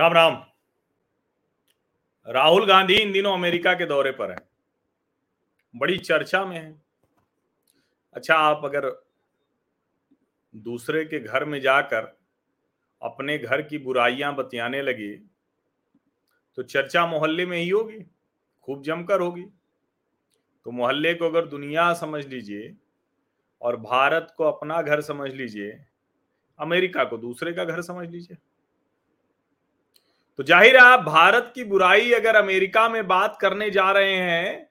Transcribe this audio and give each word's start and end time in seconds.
राम 0.00 0.12
राम। 0.12 0.34
राहुल 2.26 2.66
गांधी 2.66 2.94
इन 2.94 3.10
दिनों 3.12 3.32
अमेरिका 3.34 3.74
के 3.74 3.86
दौरे 3.86 4.10
पर 4.10 4.30
है। 4.30 4.36
बड़ी 5.74 5.98
चर्चा 5.98 6.44
में 6.44 6.56
है। 6.56 6.82
अच्छा 8.14 8.34
आप 8.34 8.64
अगर 8.64 8.88
दूसरे 10.54 11.04
के 11.04 11.20
घर 11.20 11.44
में 11.44 11.60
जाकर 11.60 12.18
अपने 13.02 13.38
घर 13.38 13.62
की 13.62 13.78
बुराइयाँ 13.78 14.34
बतियाने 14.36 14.82
लगे 14.82 15.14
तो 16.58 16.62
चर्चा 16.62 17.06
मोहल्ले 17.06 17.46
में 17.46 17.58
ही 17.58 17.68
होगी, 17.68 18.02
खूब 18.60 18.82
जमकर 18.82 19.20
होगी। 19.20 19.44
तो 20.66 20.70
मोहल्ले 20.70 21.14
को 21.14 21.26
अगर 21.26 21.46
दुनिया 21.46 21.92
समझ 21.94 22.26
लीजिए 22.26 22.76
और 23.62 23.76
भारत 23.76 24.34
को 24.36 24.44
अपना 24.44 24.82
घर 24.82 25.00
समझ 25.00 25.32
लीजिए, 25.32 25.84
अमेरिका 26.58 27.04
को 27.04 27.18
दूसरे 27.18 27.52
का 27.52 27.64
घर 27.64 27.82
समझ 27.82 28.08
लीजिए। 28.08 28.36
तो 30.38 30.42
ज़ाहिर 30.42 30.76
है 30.76 30.82
आप 30.82 31.00
भारत 31.00 31.52
की 31.54 31.64
बुराई 31.64 32.12
अगर 32.12 32.36
अमेरिका 32.36 32.88
में 32.88 33.06
बात 33.06 33.36
करने 33.40 33.70
जा 33.70 33.90
रहे 33.92 34.14
हैं 34.14 34.68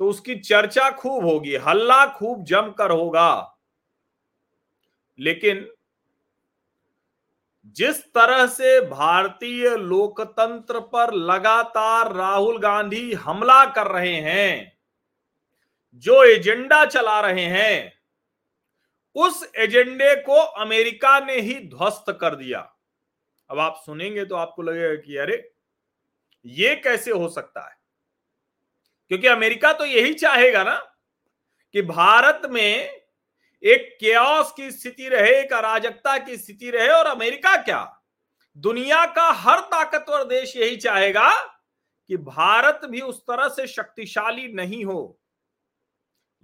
तो 0.00 0.08
उसकी 0.08 0.34
चर्चा 0.36 0.90
खूब 0.92 1.24
होगी, 1.24 1.54
हल्ला 1.56 2.04
खूब 2.08 2.44
जमकर 2.44 2.90
होगा। 2.90 3.56
लेकिन 5.18 5.68
जिस 7.76 8.02
तरह 8.04 8.46
से 8.48 8.80
भारतीय 8.82 9.76
लोकतंत्र 9.78 10.80
पर 10.86 11.12
लगातार 11.14 12.12
राहुल 12.14 12.58
गांधी 12.58 13.12
हमला 13.14 13.64
कर 13.66 13.86
रहे 13.88 14.14
हैं, 14.14 14.72
जो 16.04 16.22
एजेंडा 16.24 16.84
चला 16.86 17.20
रहे 17.20 17.44
हैं, 17.46 17.92
उस 19.16 19.42
एजेंडे 19.56 20.14
को 20.22 20.40
अमेरिका 20.58 21.18
ने 21.20 21.40
ही 21.40 21.54
ध्वस्त 21.68 22.16
कर 22.20 22.34
दिया। 22.36 22.60
अब 23.50 23.58
आप 23.58 23.82
सुनेंगे 23.86 24.24
तो 24.24 24.36
आपको 24.36 24.62
लगेगा 24.62 24.94
कि 24.94 25.16
अरे, 25.16 25.52
ये 26.46 26.76
कैसे 26.76 27.10
हो 27.10 27.28
सकता 27.28 27.60
है? 27.60 27.76
क्योंकि 29.08 29.26
अमेरिका 29.26 29.72
तो 29.72 29.84
यही 29.84 30.14
चाहेगा 30.14 30.64
ना 30.64 30.96
कि 31.72 31.82
भारत 31.82 32.42
में 32.44 33.00
एक 33.62 33.96
क्यास 34.00 34.52
की 34.56 34.70
स्थिति 34.70 35.08
रहे, 35.08 35.40
एक 35.40 35.52
अराजकता 35.52 36.18
की 36.18 36.36
स्थिति 36.36 36.70
रहे, 36.70 36.88
और 36.88 37.06
अमेरिका 37.06 37.56
क्या? 37.56 38.02
दुनिया 38.56 39.06
का 39.06 39.30
हर 39.30 39.60
ताकतवर 39.60 40.24
देश 40.24 40.56
यही 40.56 40.76
चाहेगा 40.76 41.44
कि 42.08 42.16
भारत 42.16 42.80
भी 42.84 43.00
उस 43.00 43.20
तरह 43.20 43.48
से 43.48 43.66
शक्तिशाली 43.66 44.52
नहीं 44.52 44.84
हो। 44.84 45.20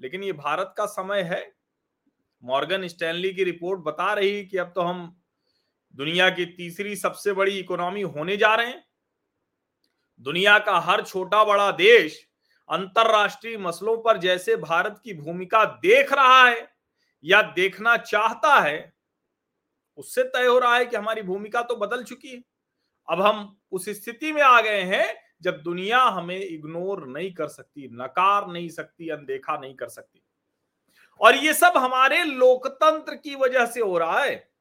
लेकिन 0.00 0.24
ये 0.24 0.32
भारत 0.32 0.74
का 0.76 0.86
समय 0.86 1.22
है। 1.22 1.54
मॉर्गन 2.44 2.88
स्टैनली 2.88 3.32
की 3.32 3.44
रिपोर्ट 3.44 3.80
बता 3.80 4.12
रही 4.12 4.46
कि 4.46 4.58
अब 4.58 4.72
तो 4.74 4.80
हम 4.80 5.22
दुनिया 5.96 6.28
की 6.30 6.44
तीसरी 6.46 6.96
सबसे 6.96 7.32
बड़ी 7.32 7.58
इकोनॉमी 7.58 8.02
होने 8.02 8.36
जा 8.36 8.54
रहे 8.54 8.66
हैं। 8.66 8.84
दुनिया 10.20 10.58
का 10.58 10.78
हर 10.78 11.02
छोटा 11.02 11.44
बड़ा 11.44 11.70
देश 11.70 12.18
अंतरराष्ट्रीय 12.68 13.56
मसलों 13.58 13.96
पर 13.98 14.18
जैसे 14.18 14.56
भारत 14.56 15.00
की 15.04 15.14
भूमिका 15.14 15.64
देख 15.82 16.12
रहा 16.12 16.48
है 16.48 16.68
या 17.24 17.42
देखना 17.42 17.96
चाहता 17.96 18.58
है, 18.60 18.92
उससे 19.98 20.22
तय 20.24 20.46
हो 20.46 20.58
रहा 20.58 20.76
है 20.76 20.84
कि 20.84 20.96
हमारी 20.96 21.22
भूमिका 21.22 21.62
तो 21.62 21.76
बदल 21.76 22.02
चुकी 22.04 22.28
है। 22.28 22.42
अब 23.08 23.20
हम 23.20 23.56
उस 23.72 23.88
स्थिति 23.88 24.32
में 24.32 24.42
आ 24.42 24.60
गए 24.60 24.82
हैं 24.82 25.14
जब 25.42 25.60
दुनिया 25.62 26.00
हमें 26.00 26.38
इग्नोर 26.38 27.06
नहीं 27.06 27.32
कर 27.34 27.48
सकती, 27.48 27.88
नकार 27.92 28.46
नहीं 28.48 28.68
सकती, 28.68 29.08
अनदेखा 29.08 29.56
नहीं 29.58 29.74
कर 29.74 29.88
सकती। 29.88 30.22
और 31.20 31.36
ये 31.36 31.54
सब 31.54 31.72
हमारे 31.76 32.22
लोकतंत्र 32.24 33.14
की 33.14 33.34
वजह 33.34 33.66
से 33.66 33.80
हो 33.80 33.98
रहा 33.98 34.22
है। 34.22 34.55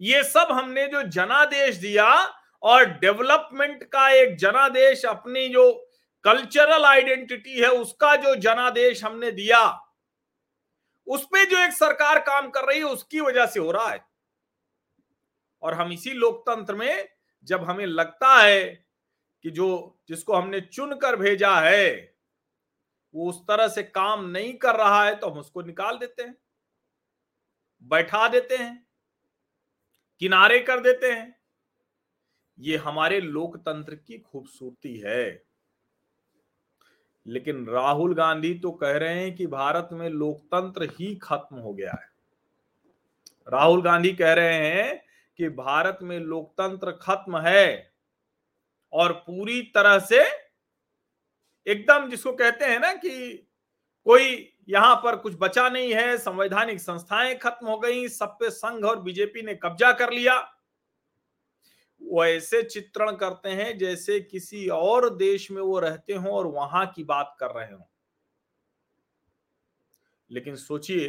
ये 0.00 0.22
सब 0.24 0.48
हमने 0.52 0.86
जो 0.86 1.02
जनादेश 1.02 1.76
दिया 1.76 2.06
और 2.62 2.84
डेवलपमेंट 2.98 3.82
का 3.84 4.08
एक 4.10 4.36
जनादेश, 4.36 5.04
अपनी 5.04 5.48
जो 5.48 5.72
कल्चरल 6.24 6.84
आइडेंटिटी 6.84 7.60
है, 7.60 7.68
उसका 7.68 8.14
जो 8.16 8.34
जनादेश 8.34 9.04
हमने 9.04 9.30
दिया 9.32 9.60
उस 11.06 11.24
पर 11.24 11.44
जो 11.44 11.58
एक 11.58 11.72
सरकार 11.72 12.18
काम 12.18 12.48
कर 12.50 12.64
रही 12.64 12.78
है, 12.78 12.84
उसकी 12.84 13.20
वजह 13.20 13.46
से 13.46 13.60
हो 13.60 13.70
रहा 13.70 13.88
है। 13.88 14.00
और 15.62 15.74
हम 15.74 15.92
इसी 15.92 16.10
लोकतंत्र 16.10 16.74
में, 16.74 17.08
जब 17.46 17.64
हमें 17.64 17.86
लगता 17.86 18.34
है 18.36 18.64
कि 19.44 19.50
जो, 19.50 19.98
जिसको 20.08 20.34
हमने 20.34 20.60
चुनकर 20.60 21.16
भेजा 21.16 21.54
है, 21.60 22.14
वो 23.14 23.28
उस 23.28 23.40
तरह 23.42 23.68
से 23.68 23.82
काम 23.82 24.24
नहीं 24.26 24.52
कर 24.54 24.76
रहा 24.76 25.04
है 25.04 25.14
तो 25.14 25.28
हम 25.30 25.38
उसको 25.38 25.62
निकाल 25.62 25.98
देते 25.98 26.22
हैं, 26.22 26.36
बैठा 27.82 28.28
देते 28.28 28.56
हैं। 28.56 28.87
किनारे 30.20 30.58
कर 30.58 30.80
देते 30.80 31.12
हैं। 31.12 31.38
ये 32.58 32.76
हमारे 32.76 33.20
लोकतंत्र 33.20 33.94
की 33.94 34.18
खूबसूरती 34.18 34.98
है। 34.98 35.44
लेकिन 37.26 37.66
राहुल 37.66 38.14
गांधी 38.14 38.54
तो 38.54 38.70
कह 38.70 38.96
रहे 38.96 39.14
हैं 39.14 39.34
कि 39.34 39.46
भारत 39.46 39.88
में 39.92 40.08
लोकतंत्र 40.08 40.82
ही 40.82 41.14
खत्म 41.16 41.56
हो 41.56 41.74
गया 41.74 41.92
है। 41.92 42.08
राहुल 43.48 43.82
गांधी 43.82 44.12
कह 44.12 44.32
रहे 44.32 44.54
हैं 44.54 45.04
कि 45.36 45.48
भारत 45.48 45.98
में 46.02 46.18
लोकतंत्र 46.20 46.92
खत्म 46.92 47.38
है 47.38 47.92
और 48.92 49.12
पूरी 49.12 49.62
तरह 49.62 49.98
से 49.98 50.24
एकदम 51.66 52.10
जिसको 52.10 52.32
कहते 52.32 52.64
हैं 52.64 52.80
ना 52.80 52.92
कि 52.92 53.46
कोई 54.04 54.54
यहाँ 54.68 54.94
पर 54.96 55.16
कुछ 55.16 55.34
बचा 55.38 55.68
नहीं 55.68 55.94
है, 55.94 56.16
संवैधानिक 56.18 56.80
संस्थाएँ 56.80 57.34
खत्म 57.38 57.66
हो 57.66 57.78
गई 57.78 58.08
सब 58.08 58.36
पे 58.40 58.50
संघ 58.50 58.84
और 58.84 59.02
बीजेपी 59.02 59.42
ने 59.42 59.54
कब्जा 59.54 59.92
कर 59.92 60.12
लिया। 60.12 60.38
वो 62.02 62.24
ऐसे 62.24 62.62
चित्रण 62.62 63.16
करते 63.16 63.48
हैं 63.48 63.78
जैसे 63.78 64.20
किसी 64.20 64.68
और 64.68 65.16
देश 65.16 65.50
में 65.50 65.62
वो 65.62 65.78
रहते 65.78 66.12
हों 66.12 66.32
और 66.32 66.46
वहाँ 66.46 66.86
की 66.86 67.04
बात 67.04 67.36
कर 67.40 67.50
रहे 67.50 67.72
हो। 67.72 67.88
लेकिन 70.30 70.56
सोचिए 70.56 71.08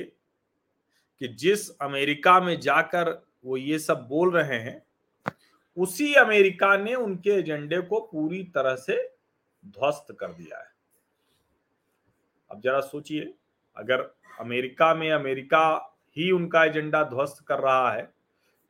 कि 1.19 1.27
जिस 1.27 1.69
अमेरिका 1.69 2.39
में 2.39 2.59
जाकर 2.59 3.11
वो 3.45 3.57
ये 3.57 3.79
सब 3.79 4.07
बोल 4.07 4.31
रहे 4.31 4.59
हैं, 4.59 4.81
उसी 5.77 6.13
अमेरिका 6.13 6.77
ने 6.77 6.95
उनके 6.95 7.29
एजेंडे 7.29 7.81
को 7.81 7.99
पूरी 7.99 8.43
तरह 8.43 8.75
से 8.75 9.15
ध्वस्त 9.65 10.17
कर 10.19 10.33
दिया 10.33 10.59
है। 10.59 10.71
अब 12.51 12.61
जरा 12.61 12.79
सोचिए 12.79 13.33
अगर 13.77 14.01
अमेरिका 14.39 14.93
में 14.95 15.09
अमेरिका 15.11 15.65
ही 16.17 16.29
उनका 16.31 16.63
एजेंडा 16.65 17.03
ध्वस्त 17.03 17.43
कर 17.47 17.59
रहा 17.59 17.91
है 17.91 18.01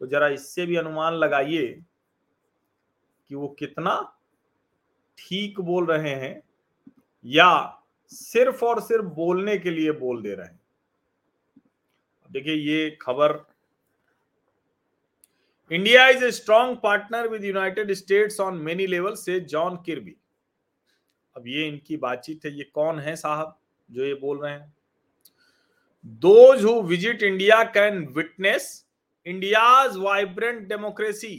तो 0.02 0.08
जरा 0.08 0.28
इससे 0.30 0.66
भी 0.66 0.76
अनुमान 0.76 1.14
लगाइए 1.14 1.68
कि 3.30 3.36
वो 3.36 3.48
कितना 3.60 3.96
ठीक 5.18 5.60
बोल 5.62 5.86
रहे 5.86 6.14
हैं 6.16 6.42
या 7.26 7.52
सिर्फ़ 8.12 8.64
और 8.66 8.80
सिर्फ़ 8.82 9.06
बोलने 9.16 9.58
के 9.58 9.70
लिए 9.70 9.92
बोल 9.94 10.22
दे 10.22 10.34
रहे 10.34 10.46
हैं। 10.46 10.60
देखिए, 12.30 12.54
ये 12.54 12.98
खबर, 13.02 13.40
India 15.72 16.08
is 16.10 16.24
a 16.26 16.31
strong 16.31 16.78
partner 16.84 17.28
with 17.28 17.44
United 17.44 17.92
States 17.94 18.40
on 18.40 18.58
many 18.60 18.88
level, 18.88 19.16
से 19.16 19.40
जॉन 19.42 19.76
किरबी। 19.86 20.16
अब 21.36 21.48
ये 21.48 21.68
इनकी 21.68 21.98
बातचीत 21.98 22.46
है, 22.46 22.52
ये 22.52 22.64
कौन 22.66 23.00
है 23.00 23.16
साहब 23.16 23.58
जो 23.90 24.06
ये 24.06 24.14
बोल 24.16 24.40
रहे 24.40 24.54
हैं? 24.54 24.74
Those 26.06 26.64
who 26.64 26.82
visit 26.84 27.24
India 27.24 27.64
can 27.76 28.06
witness 28.16 28.68
India's 29.26 29.98
vibrant 29.98 30.68
democracy 30.70 31.36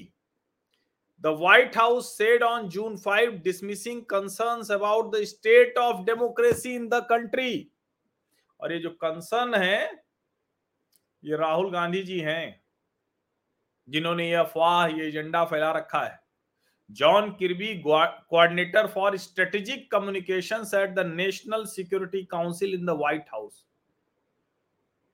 The 1.24 1.32
White 1.34 1.74
House 1.74 2.06
said 2.16 2.42
on 2.42 2.70
June 2.70 2.96
5, 2.96 3.42
dismissing 3.42 3.98
concerns 4.06 4.70
about 4.70 5.10
the 5.12 5.26
state 5.26 5.74
of 5.76 6.06
democracy 6.06 6.70
in 6.74 6.86
the 6.88 7.00
country. 7.10 7.50
और 8.60 8.72
ये 8.72 8.78
जो 8.78 8.90
कंसर्न 9.02 9.54
है 9.54 9.82
ये 11.22 11.36
राहुल 11.36 11.70
गांधी 11.72 12.02
जी 12.02 12.18
हैं 12.20 12.62
जिन्होंने 13.88 14.28
ये 14.28 14.34
अफवाह 14.36 14.86
ये 14.86 15.08
एजेंडा 15.08 15.44
फैला 15.44 15.70
रखा 15.72 16.02
है। 16.04 16.18
John 16.90 17.30
Kirby 17.38 17.74
coordinator 17.82 18.86
for 18.94 19.16
strategic 19.18 19.90
communication 19.92 20.64
at 20.76 20.94
the 20.94 21.06
National 21.06 21.64
Security 21.74 22.24
Council 22.30 22.74
in 22.74 22.86
the 22.86 22.96
White 23.00 23.28
House 23.32 23.64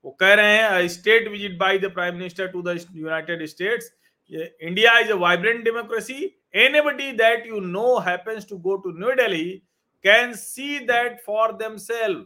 वो 0.07 0.11
कह 0.21 0.35
रहे 0.35 0.57
हैं 0.57 0.89
state 0.89 1.29
visit 1.29 1.59
by 1.59 1.79
the 1.79 1.93
prime 1.95 2.15
minister 2.15 2.49
to 2.49 2.63
the 2.63 2.79
United 2.95 3.45
States 3.47 3.93
India 4.33 4.99
is 4.99 5.13
a 5.13 5.17
vibrant 5.19 5.65
democracy 5.65 6.33
Anybody 6.55 7.13
that 7.13 7.45
you 7.45 7.61
know 7.61 7.99
happens 7.99 8.47
to 8.47 8.57
go 8.59 8.79
to 8.79 8.91
New 8.93 9.15
Delhi 9.15 9.63
can 10.05 10.35
see 10.35 10.87
that 10.87 11.19
for 11.25 11.53
themselves. 11.53 12.23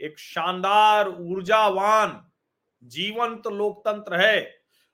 एक 0.00 0.18
शानदार, 0.18 1.08
ऊर्जावान, 1.08 2.14
जीवंत 2.82 3.46
लोकतंत्र 3.52 4.20
है 4.20 4.38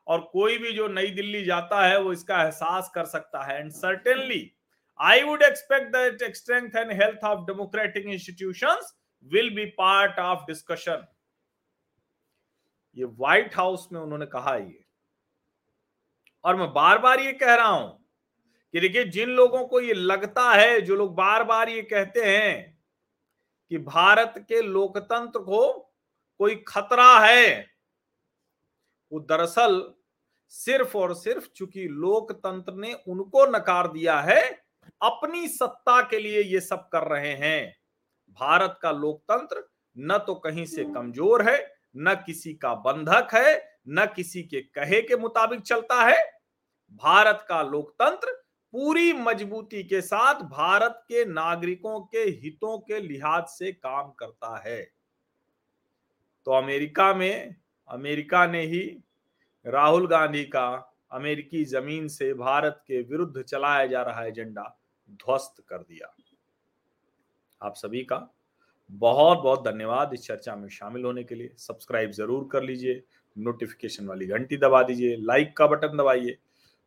और 0.06 0.20
कोई 0.32 0.58
भी 0.58 0.72
जो 0.72 0.88
नई 0.88 1.10
दिल्ली 1.10 1.44
जाता 1.44 1.86
है, 1.86 2.00
वो 2.00 2.12
इसका 2.12 2.42
एहसास 2.42 2.90
कर 2.94 3.04
सकता 3.04 3.44
है। 3.44 3.58
And 3.60 3.70
certainly 3.72 4.42
I 5.00 5.22
would 5.22 5.42
expect 5.42 5.96
that 5.96 6.34
strength 6.36 6.76
and 6.76 6.92
health 7.02 7.24
of 7.24 7.46
democratic 7.46 8.06
institutions 8.06 8.92
will 9.32 9.54
be 9.54 9.64
part 9.78 10.18
of 10.18 10.46
discussion 10.46 11.06
ये 12.96 13.04
व्हाइट 13.04 13.56
हाउस 13.56 13.88
में 13.92 14.00
उन्होंने 14.00 14.26
कहा 14.26 14.56
ये। 14.56 14.84
और 16.44 16.56
मैं 16.56 16.72
बार 16.72 16.98
बार 16.98 17.20
ये 17.20 17.32
कह 17.32 17.54
रहा 17.54 17.66
हूँ 17.66 18.04
कि 18.74 18.80
देखिए, 18.80 19.04
जिन 19.04 19.28
लोगों 19.28 19.66
को 19.66 19.80
ये 19.80 19.94
लगता 19.94 20.50
है, 20.50 20.80
जो 20.80 20.96
लोग 20.96 21.14
बार 21.14 21.44
बार 21.44 21.68
ये 21.68 21.82
कहते 21.82 22.24
हैं 22.24 22.78
कि 23.70 23.78
भारत 23.78 24.34
के 24.48 24.60
लोकतंत्र 24.62 25.40
को 25.40 25.72
कोई 26.40 26.54
खतरा 26.68 27.18
है, 27.18 27.66
वो 29.12 29.20
दरअसल 29.20 29.82
सिर्फ़ 30.52 30.96
और 30.98 31.14
सिर्फ़ 31.14 31.48
चूँकि 31.56 31.86
लोकतंत्र 31.88 32.72
ने 32.72 32.92
उनको 33.08 33.46
नकार 33.46 33.88
दिया 33.88 34.20
है, 34.20 34.42
अपनी 35.02 35.48
सत्ता 35.48 36.00
के 36.00 36.18
लिए 36.18 36.42
ये 36.42 36.60
सब 36.60 36.88
कर 36.88 37.08
रहे 37.08 37.32
हैं। 37.34 37.76
भारत 38.40 38.78
का 38.82 38.90
लोकतंत्र 38.90 39.64
न 39.96 40.18
तो 40.18 40.34
कहीं 40.34 40.64
से 40.66 40.84
कमज़ोर 40.84 41.42
है, 41.42 41.58
न 41.96 42.14
किसी 42.26 42.52
का 42.54 42.74
बंधक 42.76 43.34
है, 43.34 43.56
न 43.88 44.06
किसी 44.16 44.42
के 44.42 44.60
कहे 44.60 45.00
के 45.02 45.16
मुताबिक 45.16 45.60
चलता 45.60 46.02
है। 46.02 46.24
भारत 47.02 47.44
का 47.48 47.62
लोकतंत्र 47.62 48.32
पूरी 48.74 49.12
मजबूती 49.12 49.82
के 49.82 50.00
साथ 50.00 50.40
भारत 50.42 51.00
के 51.08 51.24
नागरिकों 51.24 52.00
के 52.00 52.22
हितों 52.42 52.78
के 52.78 53.00
लिहाज 53.00 53.44
से 53.48 53.72
काम 53.72 54.10
करता 54.10 54.62
है। 54.66 54.82
तो 56.46 56.52
अमेरिका 56.52 57.12
में, 57.14 57.54
अमेरिका 57.90 58.46
ने 58.46 58.62
ही 58.62 58.82
राहुल 59.66 60.06
गांधी 60.06 60.44
का 60.44 60.68
अमेरिकी 61.12 61.64
ज़मीन 61.64 62.08
से 62.08 62.32
भारत 62.34 62.82
के 62.86 63.00
विरुद्ध 63.02 63.42
चलाया 63.42 63.86
जा 63.86 64.02
रहा 64.02 64.24
एजेंडा 64.24 64.62
ध्वस्त 65.08 65.62
कर 65.68 65.78
दिया। 65.78 66.14
आप 67.60 67.74
सभी 67.76 68.02
का 68.04 68.16
बहुत 68.90 69.38
बहुत 69.38 69.64
धन्यवाद 69.64 70.10
इस 70.14 70.26
चर्चा 70.26 70.54
में 70.56 70.68
शामिल 70.68 71.04
होने 71.04 71.22
के 71.24 71.34
लिए। 71.34 71.50
सब्सक्राइब 71.58 72.10
ज़रूर 72.10 72.48
कर 72.52 72.62
लीजिए, 72.62 73.02
नोटिफिकेशन 73.36 74.06
वाली 74.06 74.26
घंटी 74.26 74.56
दबा 74.56 74.82
दीजिए, 74.82 75.16
लाइक 75.16 75.56
का 75.56 75.66
बटन 75.66 75.96
दबाइए 75.96 76.36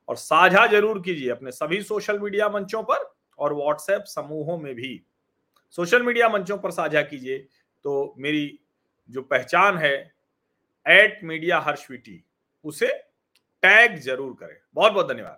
और 0.09 0.15
साझा 0.17 0.65
ज़रूर 0.67 1.01
कीजिए 1.01 1.29
अपने 1.29 1.51
सभी 1.51 1.81
सोशल 1.83 2.19
मीडिया 2.19 2.49
मंचों 2.49 2.83
पर 2.83 3.11
और 3.39 3.53
व्हाट्सएप 3.53 4.03
समूहों 4.07 4.57
में 4.57 4.73
भी। 4.75 5.01
सोशल 5.75 6.03
मीडिया 6.03 6.29
मंचों 6.29 6.57
पर 6.57 6.71
साझा 6.71 7.01
कीजिए। 7.01 7.37
तो 7.85 8.15
मेरी 8.17 8.59
जो 9.09 9.21
पहचान 9.23 9.77
है 9.77 9.93
एट 10.85 11.19
मीडिया 11.23 11.59
हर्षविटी 11.59 12.23
उसे 12.65 12.87
टैग 13.63 13.97
ज़रूर 13.99 14.35
करें। 14.39 14.55
बहुत 14.75 14.91
बहुत 14.93 15.07
धन्यवाद। 15.07 15.37